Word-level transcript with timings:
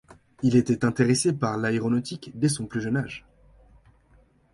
Il 0.41 0.55
était 0.55 0.83
intéressé 0.83 1.31
par 1.31 1.57
l'aéronautique 1.57 2.31
dès 2.33 2.49
son 2.49 2.65
plus 2.65 2.81
jeune 2.81 2.97
âge. 2.97 3.23